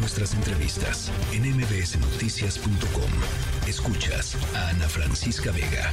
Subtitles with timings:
[0.00, 3.68] nuestras entrevistas en mbsnoticias.com.
[3.68, 5.90] Escuchas a Ana Francisca Vega.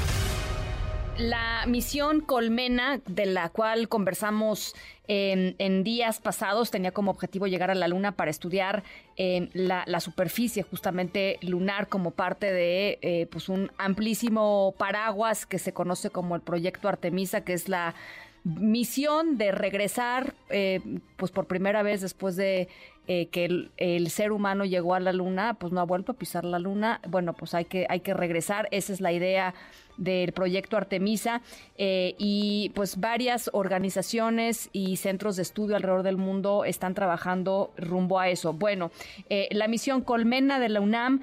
[1.18, 4.76] La misión Colmena, de la cual conversamos
[5.10, 8.84] en días pasados, tenía como objetivo llegar a la Luna para estudiar
[9.16, 15.74] em, la, superficie justamente lunar como parte de eh, pues un amplísimo paraguas que se
[15.74, 17.96] conoce como el proyecto Artemisa, que es la
[18.44, 20.82] misión de regresar, eh,
[21.18, 22.70] pues por primera vez después de
[23.10, 26.44] eh, que el, ser humano llegó a la luna, pues no ha vuelto a pisar
[26.44, 27.00] la luna.
[27.08, 28.68] Bueno, pues hay que, hay que regresar.
[28.72, 29.54] Esa es la idea
[29.96, 31.42] del proyecto Artemisa
[31.76, 38.20] eh, y pues varias organizaciones y centros de estudio alrededor del mundo están trabajando rumbo
[38.20, 38.54] a eso.
[38.54, 38.92] Bueno,
[39.30, 41.22] eh, la misión Colmena de la UNAM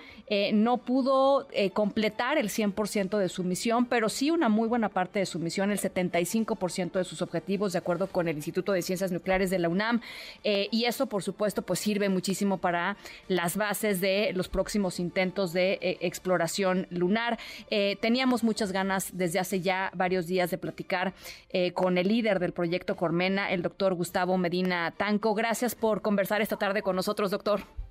[0.55, 5.27] no pudo completar el 100% de su misión, pero sí una muy buena parte de
[5.27, 9.51] su misión, el 75% de sus objetivos, de acuerdo con el Instituto de Ciencias Nucleares
[9.51, 10.01] de la UNAM.
[10.42, 12.96] y eso, por supuesto, pues sirve muchísimo para
[13.28, 17.39] las bases de los próximos intentos de exploración lunar.
[18.00, 21.14] teníamos muchas ganas desde hace ya varios días de platicar
[21.50, 25.34] eh, con el líder del proyecto Cormena, el doctor Gustavo Medina Tanco.
[25.34, 27.83] Gracias por conversar esta tarde con nosotros, doctor.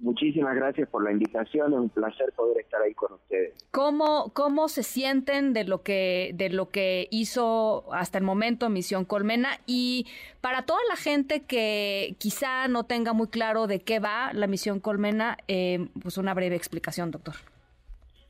[0.00, 3.54] Muchísimas gracias por la invitación, es un placer poder estar ahí con ustedes.
[3.72, 9.04] ¿Cómo, cómo se sienten de lo que de lo que hizo hasta el momento Misión
[9.04, 10.06] Colmena y
[10.40, 14.78] para toda la gente que quizá no tenga muy claro de qué va la Misión
[14.78, 17.34] Colmena, eh, pues una breve explicación, doctor.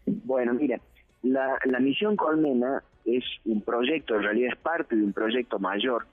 [0.07, 0.81] Bueno, mira,
[1.23, 6.07] la, la misión Colmena es un proyecto, en realidad es parte de un proyecto mayor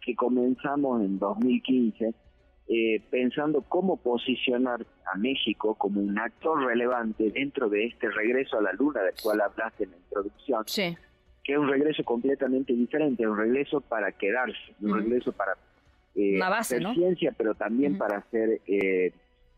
[0.00, 2.14] que comenzamos en 2015
[2.74, 8.62] eh, pensando cómo posicionar a México como un actor relevante dentro de este regreso a
[8.62, 13.36] la luna del cual hablaste en la introducción, que es un regreso completamente diferente, un
[13.36, 15.52] regreso para quedarse, un regreso para
[16.14, 19.12] eh, hacer ciencia, pero también para hacer eh,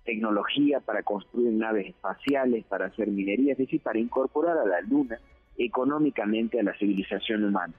[0.05, 5.21] tecnología para construir naves espaciales, para hacer minería, es decir, para incorporar a la Luna
[5.57, 7.75] económicamente a la civilización humana.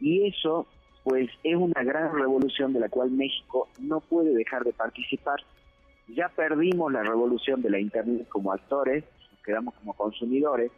[0.00, 0.66] Y eso,
[1.04, 5.40] pues, es una gran revolución de la cual México no puede dejar de participar.
[6.08, 9.04] Ya perdimos la revolución de la Internet como actores,
[9.44, 10.72] quedamos como consumidores,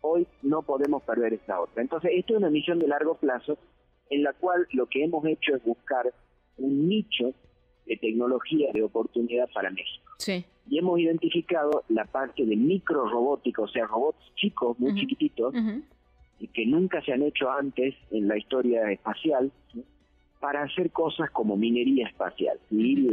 [0.00, 1.82] hoy no podemos perder esta otra.
[1.82, 3.56] Entonces, esto es una misión de largo plazo
[4.10, 6.12] en la cual lo que hemos hecho es buscar
[6.58, 7.32] un nicho
[7.86, 10.12] de tecnología de oportunidad para México.
[10.18, 10.44] Sí.
[10.68, 15.54] Y hemos identificado la parte de micro robótica, o sea, robots chicos, muy chiquititos,
[16.48, 19.50] que nunca se han hecho antes en la historia espacial,
[20.40, 23.08] para hacer cosas como minería espacial, y,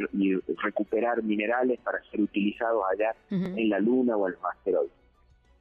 [0.61, 4.91] recuperar minerales para ser utilizados allá en la Luna o en los asteroides.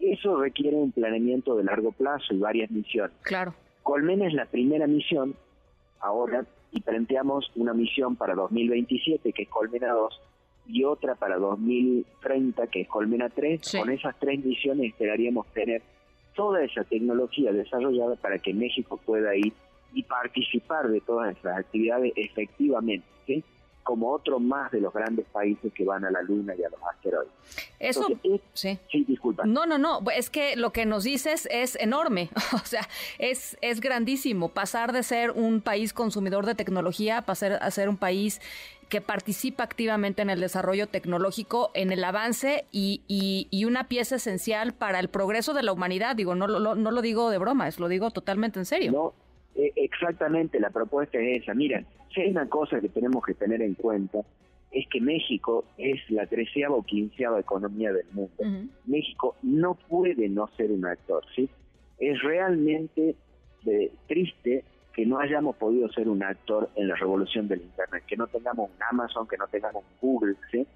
[0.01, 3.15] Eso requiere un planeamiento de largo plazo y varias misiones.
[3.23, 3.55] Claro.
[3.83, 5.35] Colmena es la primera misión
[6.01, 10.21] ahora y planteamos una misión para 2027 que es Colmena 2
[10.69, 13.77] y otra para 2030 que es Colmena 3.
[13.79, 15.83] Con esas tres misiones esperaríamos tener
[16.41, 19.53] toda esa tecnología desarrollada para que México pueda ir
[19.93, 23.05] y participar de todas esas actividades efectivamente.
[23.27, 23.45] ¿sí?
[23.83, 26.81] como otro más de los grandes países que van a la Luna y a los
[26.95, 27.33] asteroides.
[27.79, 28.07] Eso,
[28.55, 28.79] sí.
[28.91, 29.45] Sí, disculpa.
[29.45, 32.87] No, no, no, es que lo que nos dices es enorme, o sea,
[33.19, 37.89] es, es grandísimo pasar de ser un país consumidor de tecnología a pasar a ser
[37.89, 38.41] un país
[38.91, 44.75] que participa activamente en el desarrollo tecnológico, en el avance y, y, una pieza esencial
[44.75, 46.17] para el progreso de la humanidad.
[46.17, 48.91] Digo, no, no, no lo digo de broma, es lo digo totalmente en serio.
[48.91, 49.15] No,
[49.55, 51.55] e, exactamente, la propuesta es esa.
[51.55, 54.19] Mira, si hay una cosa que tenemos que tener en cuenta,
[54.73, 58.43] es que México es la treceava o quinceava economía del mundo.
[58.87, 61.49] México no puede no ser un actor, ¿sí?
[61.99, 63.15] Es realmente
[63.67, 64.65] eh, triste
[64.95, 68.71] que no hayamos podido ser un actor en la revolución del Internet, que no tengamos
[68.71, 70.67] un Amazon, que no tengamos un Google, ¿sí?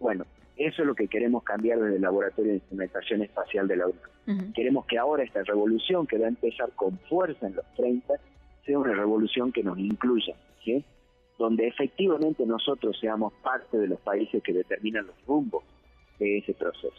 [0.00, 0.24] Bueno,
[0.56, 4.52] eso es lo que queremos cambiar desde el Laboratorio de Instrumentación Espacial de la UNAM.
[4.52, 8.14] Queremos que ahora esta revolución, que va a empezar con fuerza en los 30,
[8.64, 10.84] sea una revolución que nos incluya, ¿sí?
[11.38, 15.64] donde efectivamente nosotros seamos parte de los países que determinan los rumbos
[16.18, 16.94] de ese proceso.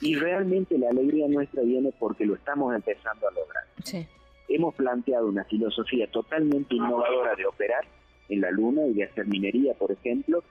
[0.00, 3.64] Y realmente la alegría nuestra viene porque lo estamos empezando a lograr.
[3.82, 4.06] Sí.
[4.54, 7.84] Hemos planteado una filosofía totalmente innovadora de operar
[8.28, 10.44] en la Luna y de hacer minería, por ejemplo,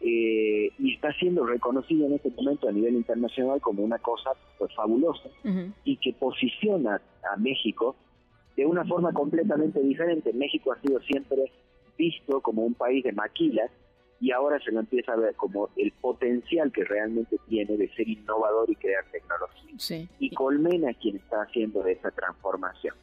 [0.00, 4.74] eh, y está siendo reconocido en este momento a nivel internacional como una cosa pues
[4.74, 5.28] fabulosa
[5.84, 7.00] y que posiciona
[7.32, 7.94] a México
[8.56, 10.32] de una forma completamente diferente.
[10.32, 11.52] México ha sido siempre
[11.96, 13.70] visto como un país de maquilas
[14.20, 18.08] y ahora se lo empieza a ver como el potencial que realmente tiene de ser
[18.08, 19.74] innovador y crear tecnología.
[20.18, 22.94] Y Colmena es quien está haciendo esa transformación.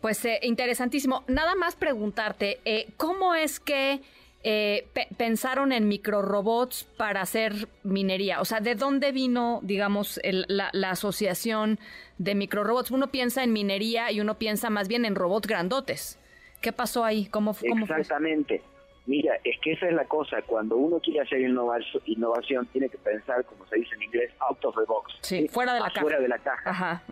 [0.00, 1.24] Pues eh, interesantísimo.
[1.28, 4.00] Nada más preguntarte, eh, ¿cómo es que
[4.42, 4.86] eh,
[5.16, 8.40] pensaron en microrobots para hacer minería?
[8.40, 11.78] O sea, ¿de dónde vino, digamos, la, asociación
[12.18, 12.90] de microrobots?
[12.90, 16.18] Uno piensa en minería y uno piensa más bien en robots grandotes.
[16.60, 17.26] ¿Qué pasó ahí?
[17.26, 18.62] ¿Cómo, cómo Exactamente.
[19.06, 20.42] Mira, es que esa es la cosa.
[20.42, 24.76] Cuando uno quiere hacer innovación, tiene que pensar, como se dice en inglés, out of
[24.76, 25.14] the box.
[25.22, 26.00] Sí, fuera de la caja.
[26.02, 27.02] Fuera de la caja.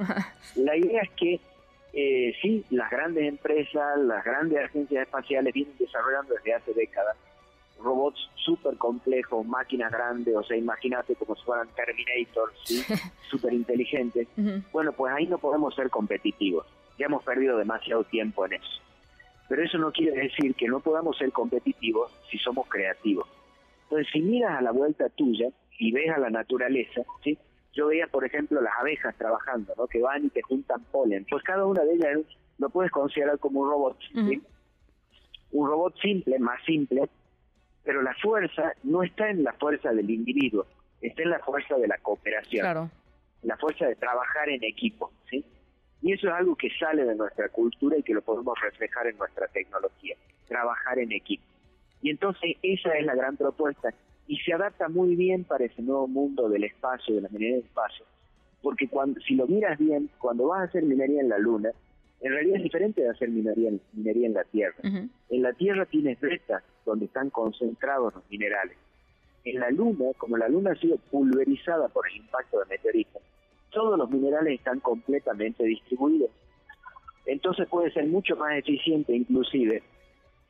[0.55, 1.41] La idea es que
[2.01, 7.17] eh, sí, las grandes empresas, las grandes agencias espaciales vienen desarrollando desde hace décadas
[7.81, 12.83] robots súper complejos, máquinas grandes, o sea, imagínate como si fueran Terminators, ¿sí?
[13.31, 14.29] súper inteligentes.
[14.73, 16.67] Bueno, pues ahí no podemos ser competitivos.
[16.99, 18.81] Ya hemos perdido demasiado tiempo en eso.
[19.49, 23.29] Pero eso no quiere decir que no podamos ser competitivos si somos creativos.
[23.85, 25.49] Entonces, si miras a la vuelta tuya
[25.79, 27.39] y ves a la naturaleza, ¿sí?
[27.79, 29.87] Yo veía, por ejemplo, las abejas trabajando, ¿no?
[29.87, 31.25] que van y te juntan polen.
[31.31, 32.19] Pues cada una de ellas
[32.59, 33.97] lo puedes considerar como un robot.
[35.53, 37.09] Un robot simple, más simple,
[37.85, 40.67] pero la fuerza no está en la fuerza del individuo,
[41.01, 42.91] está en la fuerza de la cooperación.
[43.43, 45.45] La fuerza de trabajar en equipo, ¿sí?
[46.03, 49.17] Y eso es algo que sale de nuestra cultura y que lo podemos reflejar en
[49.17, 50.17] nuestra tecnología,
[50.49, 51.45] trabajar en equipo.
[52.03, 53.95] Y entonces esa es la gran propuesta
[54.29, 57.65] y se adapta muy bien para ese nuevo mundo del espacio, de la minería del
[57.65, 58.05] espacio,
[58.63, 61.71] porque cuando, si lo miras bien, cuando vas a hacer minería en la Luna,
[62.21, 64.77] en realidad es diferente de hacer minería, minería en la Tierra.
[64.83, 68.77] En la Tierra tienes vetas donde están concentrados los minerales.
[69.45, 73.23] En la Luna, como la Luna ha sido pulverizada por el impacto de meteoritos,
[73.71, 76.31] todos los minerales están completamente distribuidos.
[77.25, 79.83] Entonces puede ser mucho más eficiente inclusive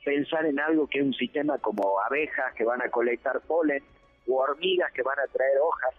[0.08, 3.82] pensar en algo que es un sistema como abejas que van a colectar polen
[4.26, 5.94] o hormigas que van a traer hojas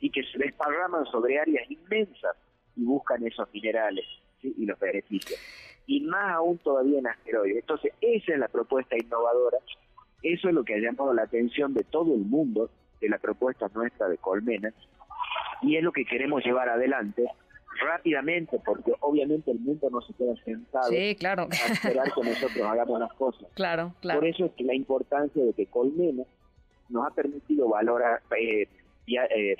[0.00, 2.34] y que se desparraman sobre áreas inmensas
[2.76, 4.06] y buscan esos minerales
[4.42, 5.38] y los beneficios.
[5.86, 7.58] Y más aún todavía en asteroides.
[7.58, 9.58] Entonces, esa es la propuesta innovadora.
[10.22, 12.70] Eso es lo que ha llamado la atención de todo el mundo
[13.02, 14.72] de la propuesta nuestra de Colmena
[15.60, 17.26] y es lo que queremos llevar adelante
[17.80, 21.48] rápidamente, porque obviamente el mundo no se queda sentado claro.
[21.50, 23.48] a esperar que nosotros hagamos las cosas.
[23.54, 24.20] Claro, claro.
[24.20, 26.24] Por eso es que la importancia de que Colmena
[26.88, 28.68] nos ha permitido valorar, eh,
[29.06, 29.56] eh,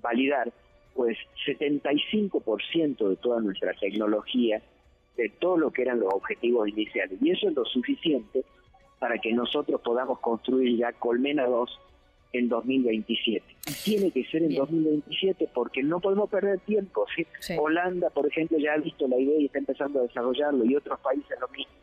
[0.00, 0.52] validar
[0.94, 1.16] pues
[1.46, 4.62] 75% de toda nuestra tecnología,
[5.16, 7.18] de todo lo que eran los objetivos iniciales.
[7.20, 8.44] Y eso es lo suficiente
[8.98, 11.80] para que nosotros podamos construir ya Colmena 2
[12.32, 13.44] en 2027.
[13.66, 17.06] Y tiene que ser en 2027 porque no podemos perder tiempo.
[17.58, 20.98] Holanda, por ejemplo, ya ha visto la idea y está empezando a desarrollarlo y otros
[21.00, 21.81] países lo mismo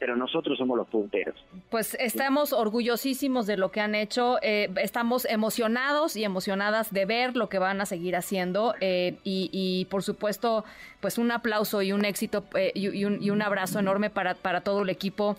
[0.00, 1.34] pero nosotros somos los punteros.
[1.68, 7.36] Pues estamos orgullosísimos de lo que han hecho, eh, estamos emocionados y emocionadas de ver
[7.36, 10.64] lo que van a seguir haciendo eh, y, por supuesto,
[11.00, 14.90] pues un aplauso y un éxito eh, y, un, abrazo enorme para, para todo el
[14.90, 15.36] equipo.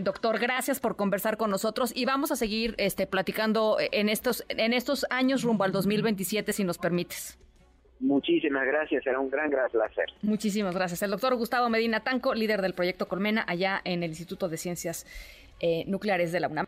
[0.00, 4.72] doctor, gracias por conversar con nosotros y vamos a seguir este, platicando en estos, en
[4.72, 7.38] estos años rumbo al 2027, si nos permites.
[8.02, 10.06] Muchísimas gracias, será un gran, gran placer.
[10.22, 11.02] Muchísimas gracias.
[11.02, 15.06] El doctor Gustavo Medina Tanco, líder del proyecto Colmena, allá en el Instituto de Ciencias
[15.60, 16.66] eh, Nucleares de la UNAM.